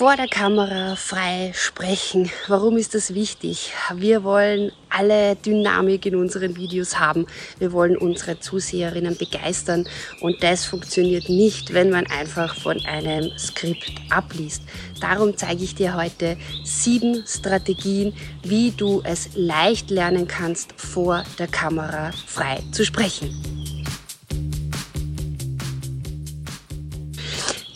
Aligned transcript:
vor 0.00 0.16
der 0.16 0.28
Kamera 0.28 0.96
frei 0.96 1.52
sprechen. 1.54 2.30
Warum 2.48 2.78
ist 2.78 2.94
das 2.94 3.12
wichtig? 3.12 3.74
Wir 3.94 4.24
wollen 4.24 4.72
alle 4.88 5.36
Dynamik 5.36 6.06
in 6.06 6.16
unseren 6.16 6.56
Videos 6.56 6.98
haben. 6.98 7.26
Wir 7.58 7.70
wollen 7.72 7.98
unsere 7.98 8.40
Zuseherinnen 8.40 9.18
begeistern 9.18 9.86
und 10.22 10.42
das 10.42 10.64
funktioniert 10.64 11.28
nicht, 11.28 11.74
wenn 11.74 11.90
man 11.90 12.06
einfach 12.06 12.56
von 12.56 12.82
einem 12.86 13.30
Skript 13.36 13.92
abliest. 14.08 14.62
Darum 15.02 15.36
zeige 15.36 15.64
ich 15.64 15.74
dir 15.74 15.94
heute 15.94 16.38
sieben 16.64 17.22
Strategien, 17.26 18.14
wie 18.42 18.70
du 18.70 19.02
es 19.04 19.28
leicht 19.34 19.90
lernen 19.90 20.26
kannst, 20.26 20.72
vor 20.80 21.24
der 21.38 21.48
Kamera 21.48 22.12
frei 22.26 22.60
zu 22.72 22.86
sprechen. 22.86 23.79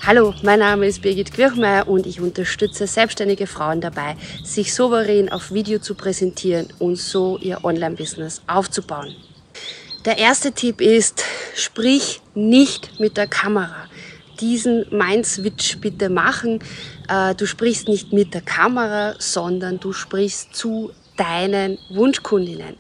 Hallo, 0.07 0.35
mein 0.43 0.59
Name 0.59 0.87
ist 0.87 1.01
Birgit 1.01 1.33
Quirchmeier 1.33 1.89
und 1.89 2.05
ich 2.07 2.21
unterstütze 2.21 2.87
selbstständige 2.87 3.47
Frauen 3.47 3.81
dabei, 3.81 4.17
sich 4.45 4.75
souverän 4.75 5.33
auf 5.33 5.51
Video 5.51 5.79
zu 5.79 5.95
präsentieren 5.95 6.69
und 6.79 6.97
so 6.97 7.39
ihr 7.39 7.65
Online-Business 7.65 8.43
aufzubauen. 8.47 9.17
Der 10.05 10.19
erste 10.19 10.53
Tipp 10.53 10.83
ist, 10.83 11.25
sprich 11.55 12.21
nicht 12.35 13.01
mit 13.01 13.17
der 13.17 13.29
Kamera. 13.29 13.87
Diesen 14.41 14.85
Mind-Switch 14.91 15.79
bitte 15.79 16.11
machen. 16.11 16.59
Äh, 17.09 17.35
du 17.35 17.47
sprichst 17.47 17.89
nicht 17.89 18.13
mit 18.13 18.35
der 18.35 18.43
Kamera, 18.43 19.15
sondern 19.19 19.81
du 19.81 19.95
sprichst 19.95 20.55
zu 20.55 20.93
deinen 21.17 21.79
Wunschkundinnen. 21.91 22.77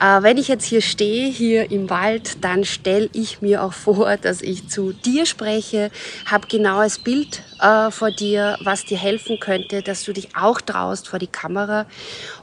Äh, 0.00 0.22
wenn 0.22 0.38
ich 0.38 0.48
jetzt 0.48 0.64
hier 0.64 0.80
stehe, 0.80 1.30
hier 1.30 1.70
im 1.70 1.90
Wald, 1.90 2.44
dann 2.44 2.64
stelle 2.64 3.08
ich 3.12 3.42
mir 3.42 3.62
auch 3.62 3.72
vor, 3.72 4.16
dass 4.22 4.42
ich 4.42 4.68
zu 4.68 4.92
dir 4.92 5.26
spreche, 5.26 5.90
habe 6.26 6.46
genaues 6.46 6.98
Bild 6.98 7.42
äh, 7.60 7.90
vor 7.90 8.10
dir, 8.10 8.56
was 8.62 8.84
dir 8.84 8.98
helfen 8.98 9.38
könnte, 9.40 9.82
dass 9.82 10.04
du 10.04 10.12
dich 10.12 10.36
auch 10.36 10.60
traust 10.60 11.08
vor 11.08 11.18
die 11.18 11.26
Kamera. 11.26 11.86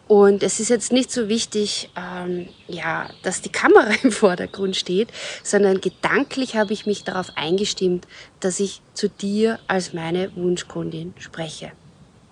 Und 0.07 0.43
es 0.43 0.59
ist 0.59 0.69
jetzt 0.69 0.91
nicht 0.91 1.11
so 1.11 1.29
wichtig, 1.29 1.89
ähm, 1.95 2.47
ja, 2.67 3.09
dass 3.23 3.41
die 3.41 3.51
Kamera 3.51 3.91
im 4.03 4.11
Vordergrund 4.11 4.75
steht, 4.75 5.09
sondern 5.43 5.81
gedanklich 5.81 6.55
habe 6.55 6.73
ich 6.73 6.85
mich 6.85 7.03
darauf 7.03 7.31
eingestimmt, 7.35 8.07
dass 8.39 8.59
ich 8.59 8.81
zu 8.93 9.09
dir 9.09 9.59
als 9.67 9.93
meine 9.93 10.35
Wunschkundin 10.35 11.13
spreche. 11.17 11.71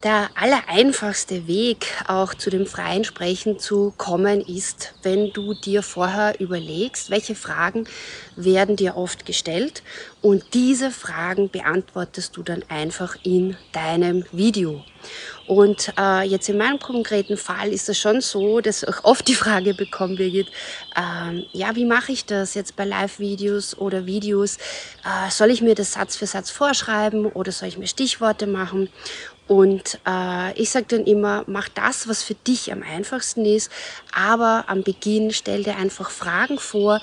Der 0.04 0.32
allereinfachste 0.36 1.48
Weg, 1.48 1.88
auch 2.10 2.34
zu 2.34 2.50
dem 2.50 2.66
freien 2.66 3.06
Sprechen 3.06 3.58
zu 3.58 3.94
kommen, 3.96 4.42
ist, 4.42 4.96
wenn 5.02 5.32
du 5.32 5.54
dir 5.54 5.82
vorher 5.82 6.42
überlegst, 6.42 7.10
welche 7.10 7.36
Fragen 7.36 7.88
werden 8.36 8.76
dir 8.76 8.98
oft 8.98 9.26
gestellt 9.26 9.82
und 10.22 10.54
diese 10.54 10.92
Fragen 10.92 11.50
beantwortest 11.50 12.36
du 12.36 12.44
dann 12.44 12.66
einfach 12.68 13.16
in 13.24 13.56
deinem 13.72 14.26
Video. 14.34 14.84
Und 15.48 15.94
äh, 16.00 16.24
jetzt 16.24 16.48
in 16.48 16.58
meinem 16.58 16.80
konkreten 16.80 17.36
Fall 17.36 17.74
ist 17.74 17.90
es 17.90 17.98
schon 17.98 18.22
so, 18.22 18.62
dass 18.62 18.84
ich 18.84 19.04
oft 19.04 19.28
die 19.28 19.36
Frage 19.36 19.74
bekomme, 19.74 20.16
Birgit, 20.16 20.48
ähm, 20.96 21.44
ja, 21.52 21.76
wie 21.76 21.84
mache 21.84 22.14
ich 22.14 22.26
das 22.26 22.54
jetzt 22.54 22.78
bei 22.78 22.86
Live-Videos 22.86 23.78
oder 23.78 24.06
Videos? 24.06 24.58
Äh, 25.04 25.30
soll 25.30 25.52
ich 25.52 25.62
mir 25.62 25.76
das 25.76 25.94
Satz 25.94 26.16
für 26.16 26.26
Satz 26.26 26.50
vorschreiben 26.50 27.26
oder 27.26 27.52
soll 27.52 27.68
ich 27.68 27.78
mir 27.78 27.88
Stichworte 27.88 28.48
machen? 28.48 28.90
Und 29.54 30.00
äh, 30.08 30.60
ich 30.60 30.72
sage 30.72 30.88
dann 30.88 31.06
immer, 31.06 31.44
mach 31.46 31.70
das, 31.70 32.08
was 32.08 32.24
für 32.24 32.34
dich 32.34 32.74
am 32.74 32.82
einfachsten 32.82 33.46
ist, 33.46 33.72
aber 34.12 34.64
am 34.66 34.82
Beginn 34.82 35.30
stell 35.30 35.62
dir 35.62 35.76
einfach 35.76 36.10
Fragen 36.10 36.58
vor, 36.58 37.00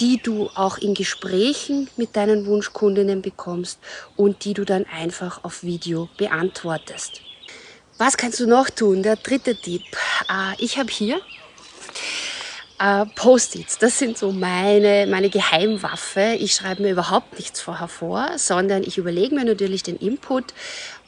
die 0.00 0.20
du 0.22 0.50
auch 0.54 0.76
in 0.76 0.92
Gesprächen 0.92 1.88
mit 1.96 2.14
deinen 2.14 2.44
Wunschkundinnen 2.44 3.22
bekommst 3.22 3.78
und 4.16 4.44
die 4.44 4.52
du 4.52 4.66
dann 4.66 4.84
einfach 4.84 5.44
auf 5.44 5.62
Video 5.62 6.10
beantwortest. 6.18 7.22
Was 7.96 8.18
kannst 8.18 8.38
du 8.38 8.46
noch 8.46 8.68
tun? 8.68 9.02
Der 9.02 9.16
dritte 9.16 9.56
Tipp. 9.56 9.84
Äh, 10.28 10.62
ich 10.62 10.76
habe 10.76 10.90
hier 10.90 11.22
äh, 12.78 13.06
Post-its, 13.14 13.78
das 13.78 13.98
sind 13.98 14.18
so 14.18 14.32
meine, 14.32 15.06
meine 15.08 15.30
Geheimwaffe. 15.30 16.36
Ich 16.38 16.52
schreibe 16.54 16.82
mir 16.82 16.90
überhaupt 16.90 17.38
nichts 17.38 17.60
vorher 17.60 17.88
vor, 17.88 18.32
sondern 18.36 18.82
ich 18.82 18.98
überlege 18.98 19.34
mir 19.34 19.44
natürlich 19.44 19.82
den 19.82 19.96
Input 19.96 20.52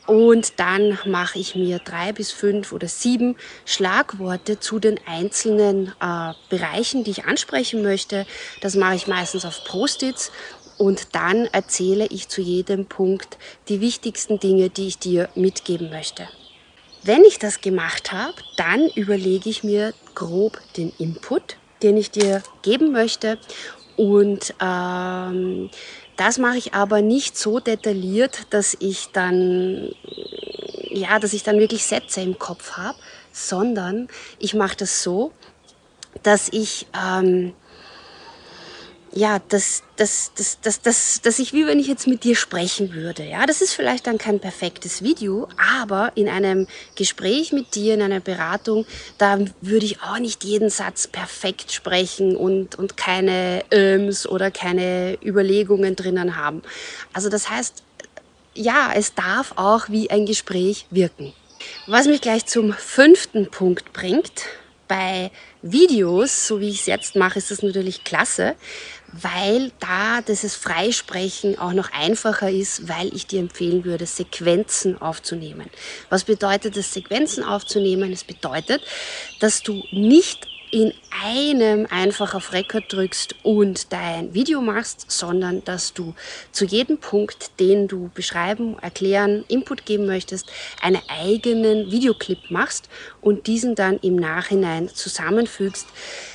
und 0.07 0.59
dann 0.61 0.99
mache 1.05 1.39
ich 1.39 1.55
mir 1.55 1.79
drei 1.79 2.13
bis 2.13 2.31
fünf 2.31 2.73
oder 2.73 2.89
sieben 2.89 3.37
Schlagworte 3.65 4.61
zu 4.61 4.79
den 4.79 5.01
einzelnen 5.07 5.93
äh, 6.01 6.33
Bereichen, 6.49 7.05
die 7.05 7.11
ich 7.11 7.25
ansprechen 7.25 7.83
möchte. 7.83 8.27
Das 8.61 8.77
mache 8.77 8.95
ich 8.95 9.07
meistens 9.07 9.45
auf 9.45 9.65
Post-its. 9.65 10.31
Und 10.79 11.15
dann 11.15 11.47
erzähle 11.47 12.07
ich 12.07 12.29
zu 12.29 12.43
jedem 12.43 12.87
Punkt 12.87 13.39
die 13.69 13.81
wichtigsten 13.81 14.39
Dinge, 14.39 14.69
die 14.69 14.89
ich 14.89 14.99
dir 14.99 15.29
mitgeben 15.35 15.91
möchte. 15.91 16.29
Wenn 17.03 17.25
ich 17.25 17.39
das 17.39 17.61
gemacht 17.61 18.13
habe, 18.13 18.35
dann 18.57 18.89
überlege 18.89 19.49
ich 19.49 19.65
mir 19.65 19.95
grob 20.15 20.61
den 20.77 20.93
Input, 20.99 21.57
den 21.83 21.97
ich 21.97 22.11
dir 22.11 22.43
geben 22.63 22.93
möchte. 22.93 23.39
Und 23.97 24.55
ähm, 24.61 25.71
das 26.17 26.39
mache 26.39 26.57
ich 26.57 26.75
aber 26.75 27.03
nicht 27.03 27.37
so 27.37 27.61
detailliert, 27.61 28.47
dass 28.51 28.77
ich 28.81 29.11
dann, 29.13 29.91
ja, 30.91 31.19
dass 31.19 31.33
ich 31.33 31.43
dann 31.43 31.59
wirklich 31.59 31.85
Sätze 31.85 32.21
im 32.23 32.39
Kopf 32.39 32.73
habe, 32.73 32.99
sondern 33.33 34.09
ich 34.39 34.55
mache 34.55 34.77
das 34.77 35.03
so, 35.03 35.33
dass 36.23 36.49
ich 36.51 36.87
ähm, 36.99 37.53
ja, 39.17 39.39
dass, 39.49 39.83
dass, 39.97 40.31
dass, 40.35 40.61
dass, 40.61 40.83
dass, 40.83 41.23
dass 41.23 41.39
ich, 41.39 41.55
wie 41.55 41.67
wenn 41.67 41.81
ich 41.81 41.87
jetzt 41.87 42.07
mit 42.07 42.23
dir 42.23 42.37
sprechen 42.37 42.93
würde. 42.93 43.25
Ja, 43.25 43.47
das 43.47 43.63
ist 43.63 43.73
vielleicht 43.73 44.07
dann 44.07 44.19
kein 44.19 44.41
perfektes 44.41 45.03
Video, 45.03 45.49
aber 45.57 46.13
in 46.17 46.29
einem 46.29 46.67
Gespräch 46.97 47.51
mit 47.51 47.75
dir, 47.75 47.95
in 47.95 48.03
einer 48.03 48.21
Beratung, 48.21 48.85
da 49.17 49.39
würde 49.63 49.87
ich 49.87 50.03
auch 50.03 50.19
nicht 50.19 50.45
jeden 50.45 50.69
Satz 50.69 51.07
perfekt 51.07 51.73
sprechen 51.73 52.37
und, 52.37 52.75
und 52.75 52.99
keine 52.99 53.65
Öms 53.73 54.27
oder 54.27 54.51
keine 54.51 55.17
Überlegungen 55.25 55.97
drinnen 55.97 56.37
haben. 56.37 56.61
Also 57.15 57.31
das 57.31 57.49
heißt, 57.49 57.83
ja, 58.53 58.93
es 58.95 59.15
darf 59.15 59.55
auch 59.57 59.89
wie 59.89 60.11
ein 60.11 60.27
Gespräch 60.27 60.87
wirken. 60.91 61.33
Was 61.87 62.07
mich 62.07 62.21
gleich 62.21 62.45
zum 62.45 62.75
fünften 62.75 63.51
Punkt 63.51 63.95
bringt, 63.95 64.45
bei 64.89 65.31
Videos, 65.63 66.47
so 66.47 66.61
wie 66.61 66.69
ich 66.69 66.81
es 66.81 66.87
jetzt 66.87 67.17
mache, 67.17 67.39
ist 67.39 67.51
das 67.51 67.63
natürlich 67.63 68.05
klasse, 68.05 68.55
weil 69.13 69.73
da 69.81 70.21
dieses 70.21 70.55
Freisprechen 70.55 71.59
auch 71.59 71.73
noch 71.73 71.93
einfacher 71.93 72.51
ist, 72.51 72.89
weil 72.89 73.15
ich 73.15 73.27
dir 73.27 73.41
empfehlen 73.41 73.85
würde, 73.85 74.07
Sequenzen 74.07 75.01
aufzunehmen. 75.01 75.71
Was 76.11 76.25
bedeutet 76.25 76.77
es, 76.77 76.93
Sequenzen 76.93 77.45
aufzunehmen? 77.45 78.13
Es 78.13 78.25
bedeutet, 78.25 78.83
dass 79.41 79.63
du 79.63 79.83
nicht 79.91 80.47
in 80.71 80.93
einem 81.25 81.87
einfach 81.91 82.35
auf 82.35 82.53
Record 82.53 82.93
drückst 82.93 83.37
und 83.43 83.93
dein 83.93 84.35
Video 84.35 84.61
machst, 84.61 85.11
sondern 85.11 85.65
dass 85.65 85.95
du 85.95 86.15
zu 86.53 86.65
jedem 86.65 86.99
Punkt, 86.99 87.59
den 87.61 87.89
du 87.89 88.11
beschreiben, 88.15 88.79
erklären, 88.81 89.45
Input 89.49 89.87
geben 89.87 90.07
möchtest, 90.07 90.51
einen 90.83 91.01
eigenen 91.09 91.91
Videoclip 91.91 92.51
machst 92.51 92.89
und 93.21 93.47
diesen 93.47 93.75
dann 93.75 93.99
im 93.99 94.17
Nachhinein 94.17 94.89
zusammenfügst. 94.89 95.87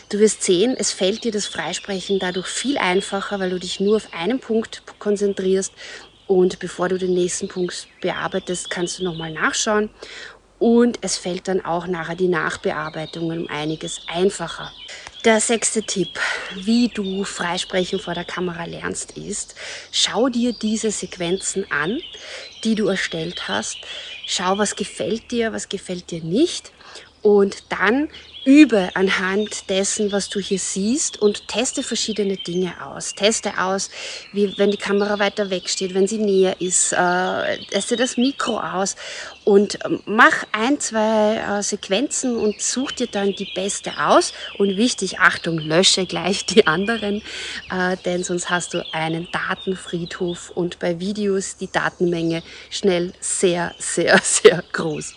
Du 0.09 0.19
wirst 0.19 0.43
sehen, 0.43 0.75
es 0.77 0.91
fällt 0.91 1.23
dir 1.23 1.31
das 1.31 1.45
Freisprechen 1.45 2.19
dadurch 2.19 2.47
viel 2.47 2.77
einfacher, 2.77 3.39
weil 3.39 3.49
du 3.49 3.59
dich 3.59 3.79
nur 3.79 3.97
auf 3.97 4.07
einen 4.13 4.39
Punkt 4.39 4.83
konzentrierst 4.99 5.73
und 6.27 6.59
bevor 6.59 6.87
du 6.87 6.97
den 6.97 7.13
nächsten 7.13 7.49
Punkt 7.49 7.87
bearbeitest, 8.01 8.69
kannst 8.69 8.99
du 8.99 9.03
nochmal 9.03 9.31
nachschauen 9.31 9.89
und 10.61 10.99
es 11.01 11.17
fällt 11.17 11.47
dann 11.47 11.65
auch 11.65 11.87
nachher 11.87 12.15
die 12.15 12.27
Nachbearbeitung 12.27 13.31
um 13.31 13.49
einiges 13.49 13.99
einfacher. 14.05 14.71
Der 15.25 15.39
sechste 15.39 15.81
Tipp, 15.81 16.19
wie 16.55 16.87
du 16.87 17.23
Freisprechen 17.23 17.97
vor 17.97 18.13
der 18.13 18.25
Kamera 18.25 18.65
lernst, 18.65 19.17
ist, 19.17 19.55
schau 19.91 20.29
dir 20.29 20.53
diese 20.53 20.91
Sequenzen 20.91 21.65
an, 21.71 22.03
die 22.63 22.75
du 22.75 22.89
erstellt 22.89 23.47
hast. 23.47 23.79
Schau, 24.27 24.59
was 24.59 24.75
gefällt 24.75 25.31
dir, 25.31 25.51
was 25.51 25.67
gefällt 25.67 26.11
dir 26.11 26.23
nicht. 26.23 26.71
Und 27.21 27.63
dann 27.69 28.09
übe 28.43 28.89
anhand 28.95 29.69
dessen, 29.69 30.11
was 30.11 30.29
du 30.29 30.39
hier 30.39 30.57
siehst 30.57 31.21
und 31.21 31.47
teste 31.47 31.83
verschiedene 31.83 32.37
Dinge 32.37 32.73
aus. 32.83 33.13
Teste 33.13 33.59
aus, 33.59 33.91
wie 34.33 34.57
wenn 34.57 34.71
die 34.71 34.77
Kamera 34.77 35.19
weiter 35.19 35.51
weg 35.51 35.69
steht, 35.69 35.93
wenn 35.93 36.07
sie 36.07 36.17
näher 36.17 36.59
ist. 36.59 36.93
Äh, 36.93 37.59
teste 37.69 37.95
das 37.95 38.17
Mikro 38.17 38.59
aus 38.59 38.95
und 39.43 39.77
ähm, 39.85 40.01
mach 40.05 40.43
ein, 40.51 40.79
zwei 40.79 41.37
äh, 41.37 41.61
Sequenzen 41.61 42.35
und 42.35 42.61
such 42.61 42.93
dir 42.93 43.07
dann 43.07 43.33
die 43.33 43.51
beste 43.53 43.91
aus. 43.99 44.33
Und 44.57 44.75
wichtig, 44.75 45.19
Achtung, 45.19 45.59
lösche 45.59 46.07
gleich 46.07 46.45
die 46.45 46.65
anderen, 46.65 47.21
äh, 47.69 47.97
denn 48.05 48.23
sonst 48.23 48.49
hast 48.49 48.73
du 48.73 48.83
einen 48.91 49.27
Datenfriedhof 49.31 50.49
und 50.49 50.79
bei 50.79 50.99
Videos 50.99 51.57
die 51.57 51.71
Datenmenge 51.71 52.41
schnell 52.71 53.13
sehr, 53.19 53.75
sehr, 53.77 54.19
sehr 54.23 54.63
groß. 54.71 55.13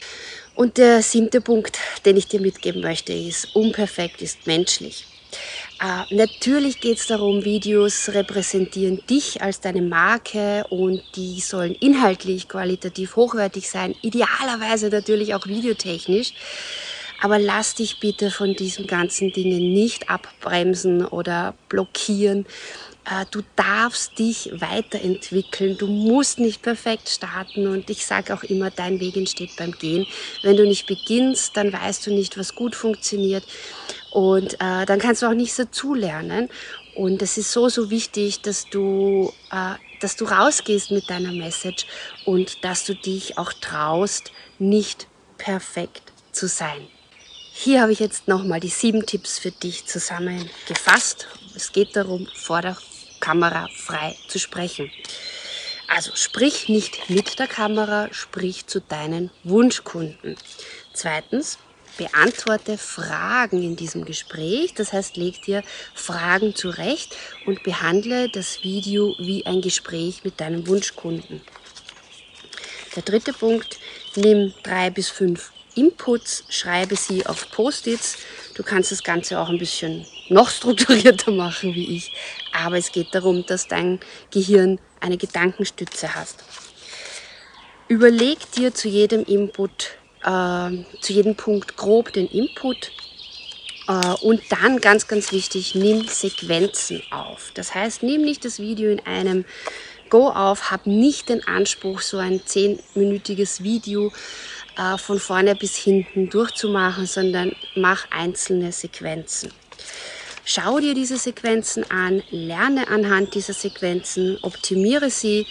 Und 0.54 0.78
der 0.78 1.02
siebte 1.02 1.40
Punkt, 1.40 1.78
den 2.04 2.16
ich 2.16 2.28
dir 2.28 2.40
mitgeben 2.40 2.80
möchte, 2.80 3.12
ist, 3.12 3.54
unperfekt 3.56 4.22
ist 4.22 4.46
menschlich. 4.46 5.06
Äh, 5.80 6.14
natürlich 6.14 6.80
geht 6.80 6.98
es 6.98 7.08
darum, 7.08 7.44
Videos 7.44 8.10
repräsentieren 8.10 9.02
dich 9.10 9.42
als 9.42 9.60
deine 9.60 9.82
Marke 9.82 10.64
und 10.70 11.02
die 11.16 11.40
sollen 11.40 11.74
inhaltlich 11.74 12.48
qualitativ 12.48 13.16
hochwertig 13.16 13.68
sein, 13.68 13.96
idealerweise 14.02 14.88
natürlich 14.90 15.34
auch 15.34 15.46
videotechnisch. 15.46 16.34
Aber 17.20 17.38
lass 17.38 17.74
dich 17.74 18.00
bitte 18.00 18.30
von 18.30 18.54
diesen 18.54 18.86
ganzen 18.86 19.32
Dingen 19.32 19.72
nicht 19.72 20.10
abbremsen 20.10 21.04
oder 21.04 21.54
blockieren. 21.68 22.46
Äh, 23.04 23.26
du 23.30 23.42
darfst 23.56 24.18
dich 24.18 24.50
weiterentwickeln. 24.54 25.76
Du 25.76 25.86
musst 25.86 26.38
nicht 26.38 26.62
perfekt 26.62 27.08
starten. 27.08 27.66
Und 27.66 27.90
ich 27.90 28.06
sage 28.06 28.34
auch 28.34 28.42
immer, 28.44 28.70
dein 28.70 29.00
Weg 29.00 29.16
entsteht 29.16 29.56
beim 29.56 29.72
Gehen. 29.72 30.06
Wenn 30.42 30.56
du 30.56 30.66
nicht 30.66 30.86
beginnst, 30.86 31.56
dann 31.56 31.72
weißt 31.72 32.06
du 32.06 32.14
nicht, 32.14 32.38
was 32.38 32.54
gut 32.54 32.74
funktioniert. 32.74 33.44
Und 34.10 34.54
äh, 34.54 34.86
dann 34.86 35.00
kannst 35.00 35.22
du 35.22 35.26
auch 35.26 35.34
nichts 35.34 35.56
dazulernen. 35.56 36.48
Und 36.94 37.20
es 37.22 37.36
ist 37.36 37.52
so, 37.52 37.68
so 37.68 37.90
wichtig, 37.90 38.40
dass 38.40 38.68
du, 38.70 39.32
äh, 39.50 39.74
dass 40.00 40.16
du 40.16 40.24
rausgehst 40.24 40.90
mit 40.90 41.10
deiner 41.10 41.32
Message 41.32 41.86
und 42.24 42.64
dass 42.64 42.84
du 42.84 42.94
dich 42.94 43.36
auch 43.36 43.52
traust, 43.52 44.32
nicht 44.58 45.08
perfekt 45.36 46.12
zu 46.32 46.46
sein. 46.46 46.86
Hier 47.52 47.82
habe 47.82 47.92
ich 47.92 48.00
jetzt 48.00 48.28
nochmal 48.28 48.60
die 48.60 48.68
sieben 48.68 49.06
Tipps 49.06 49.38
für 49.38 49.50
dich 49.50 49.86
zusammengefasst. 49.86 51.28
Es 51.54 51.70
geht 51.72 51.94
darum, 51.94 52.26
vor 52.34 52.62
Kamera 53.24 53.68
frei 53.74 54.14
zu 54.28 54.38
sprechen. 54.38 54.90
Also 55.88 56.12
sprich 56.14 56.68
nicht 56.68 57.08
mit 57.08 57.38
der 57.38 57.46
Kamera, 57.46 58.08
sprich 58.12 58.66
zu 58.66 58.82
deinen 58.82 59.30
Wunschkunden. 59.44 60.36
Zweitens, 60.92 61.56
beantworte 61.96 62.76
Fragen 62.76 63.62
in 63.62 63.76
diesem 63.76 64.04
Gespräch. 64.04 64.74
Das 64.74 64.92
heißt, 64.92 65.16
leg 65.16 65.40
dir 65.40 65.62
Fragen 65.94 66.54
zurecht 66.54 67.16
und 67.46 67.62
behandle 67.62 68.28
das 68.28 68.62
Video 68.62 69.14
wie 69.18 69.46
ein 69.46 69.62
Gespräch 69.62 70.22
mit 70.24 70.38
deinem 70.40 70.66
Wunschkunden. 70.66 71.40
Der 72.94 73.04
dritte 73.04 73.32
Punkt, 73.32 73.78
nimm 74.16 74.52
drei 74.62 74.90
bis 74.90 75.08
fünf 75.08 75.50
Inputs, 75.74 76.44
schreibe 76.48 76.96
sie 76.96 77.26
auf 77.26 77.50
Post-its. 77.50 78.18
Du 78.54 78.62
kannst 78.62 78.92
das 78.92 79.02
Ganze 79.02 79.38
auch 79.38 79.48
ein 79.48 79.58
bisschen 79.58 80.06
noch 80.28 80.50
strukturierter 80.50 81.30
machen 81.32 81.74
wie 81.74 81.96
ich. 81.96 82.12
Aber 82.52 82.76
es 82.76 82.92
geht 82.92 83.14
darum, 83.14 83.44
dass 83.46 83.68
dein 83.68 84.00
Gehirn 84.30 84.78
eine 85.00 85.16
Gedankenstütze 85.16 86.14
hast. 86.14 86.44
Überleg 87.88 88.38
dir 88.52 88.72
zu 88.72 88.88
jedem 88.88 89.24
Input, 89.24 89.90
äh, 90.22 90.70
zu 91.00 91.12
jedem 91.12 91.34
Punkt 91.34 91.76
grob 91.76 92.12
den 92.12 92.26
Input. 92.28 92.90
Äh, 93.88 94.14
und 94.22 94.40
dann 94.50 94.80
ganz, 94.80 95.06
ganz 95.06 95.32
wichtig, 95.32 95.74
nimm 95.74 96.06
Sequenzen 96.08 97.02
auf. 97.10 97.50
Das 97.54 97.74
heißt, 97.74 98.02
nimm 98.02 98.22
nicht 98.22 98.44
das 98.44 98.58
Video 98.58 98.90
in 98.90 99.04
einem 99.06 99.44
Go 100.10 100.28
auf, 100.28 100.70
hab 100.70 100.86
nicht 100.86 101.28
den 101.28 101.46
Anspruch, 101.46 102.00
so 102.00 102.18
ein 102.18 102.40
zehnminütiges 102.44 103.62
Video 103.62 104.12
äh, 104.76 104.98
von 104.98 105.18
vorne 105.18 105.54
bis 105.54 105.76
hinten 105.76 106.28
durchzumachen, 106.30 107.06
sondern 107.06 107.52
mach 107.74 108.06
einzelne 108.10 108.72
Sequenzen. 108.72 109.52
Schau 110.44 110.78
dir 110.78 110.94
diese 110.94 111.16
Sequenzen 111.16 111.90
an, 111.90 112.22
lerne 112.30 112.88
anhand 112.88 113.34
dieser 113.34 113.54
Sequenzen, 113.54 114.38
optimiere 114.42 115.08
sie 115.08 115.46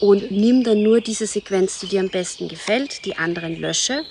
und 0.00 0.30
nimm 0.30 0.62
dann 0.64 0.82
nur 0.82 1.00
diese 1.00 1.26
Sequenz, 1.26 1.78
die 1.78 1.86
dir 1.86 2.00
am 2.00 2.10
besten 2.10 2.48
gefällt, 2.48 3.06
die 3.06 3.16
anderen 3.16 3.58
lösche. 3.58 4.02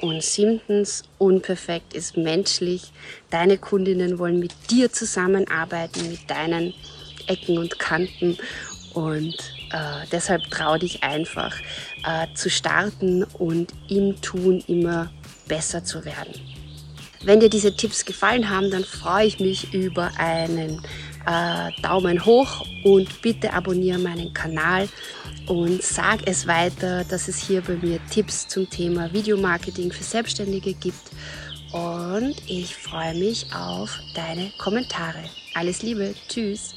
Und 0.00 0.22
siebtens, 0.22 1.04
unperfekt 1.18 1.94
ist 1.94 2.16
menschlich. 2.16 2.82
Deine 3.30 3.56
Kundinnen 3.56 4.18
wollen 4.18 4.40
mit 4.40 4.52
dir 4.68 4.90
zusammenarbeiten, 4.90 6.10
mit 6.10 6.28
deinen 6.28 6.74
Ecken 7.28 7.56
und 7.58 7.78
Kanten. 7.78 8.36
Und 8.94 9.36
äh, 9.72 10.06
deshalb 10.10 10.50
trau 10.50 10.76
dich 10.78 11.02
einfach 11.02 11.54
äh, 12.04 12.26
zu 12.34 12.50
starten 12.50 13.24
und 13.24 13.72
im 13.88 14.20
Tun 14.20 14.62
immer 14.66 15.10
besser 15.48 15.84
zu 15.84 16.04
werden. 16.04 16.34
Wenn 17.24 17.40
dir 17.40 17.50
diese 17.50 17.76
Tipps 17.76 18.04
gefallen 18.04 18.50
haben, 18.50 18.70
dann 18.70 18.84
freue 18.84 19.26
ich 19.26 19.38
mich 19.38 19.72
über 19.72 20.10
einen 20.18 20.82
äh, 21.26 21.70
Daumen 21.82 22.24
hoch 22.24 22.66
und 22.84 23.22
bitte 23.22 23.52
abonniere 23.52 23.98
meinen 23.98 24.32
Kanal 24.34 24.88
und 25.46 25.82
sag 25.82 26.26
es 26.26 26.46
weiter, 26.46 27.04
dass 27.04 27.28
es 27.28 27.38
hier 27.38 27.62
bei 27.62 27.74
mir 27.74 28.00
Tipps 28.10 28.48
zum 28.48 28.68
Thema 28.68 29.12
Videomarketing 29.12 29.92
für 29.92 30.04
Selbstständige 30.04 30.74
gibt. 30.74 31.10
Und 31.72 32.34
ich 32.48 32.76
freue 32.76 33.14
mich 33.14 33.46
auf 33.54 33.98
deine 34.14 34.52
Kommentare. 34.58 35.24
Alles 35.54 35.82
Liebe, 35.82 36.14
tschüss. 36.28 36.74